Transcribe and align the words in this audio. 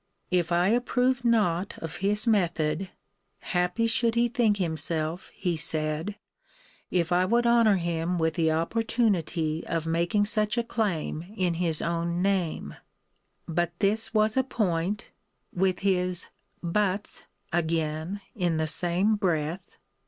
If 0.31 0.51
I 0.51 0.69
approved 0.69 1.23
not 1.23 1.77
of 1.77 1.97
his 1.97 2.25
method, 2.25 2.89
happy 3.37 3.85
should 3.85 4.15
he 4.15 4.29
think 4.29 4.57
himself, 4.57 5.29
he 5.35 5.55
said, 5.55 6.15
if 6.89 7.11
I 7.11 7.23
would 7.23 7.45
honour 7.45 7.75
him 7.75 8.17
with 8.17 8.33
the 8.33 8.51
opportunity 8.51 9.63
of 9.67 9.85
making 9.85 10.25
such 10.25 10.57
a 10.57 10.63
claim 10.63 11.31
in 11.37 11.53
his 11.53 11.83
own 11.83 12.19
name 12.19 12.73
but 13.47 13.77
this 13.77 14.11
was 14.11 14.35
a 14.35 14.43
point 14.43 15.11
[with 15.53 15.81
his 15.81 16.25
but's 16.63 17.21
again 17.53 18.21
in 18.33 18.57
the 18.57 18.65
same 18.65 19.15
breath! 19.17 19.77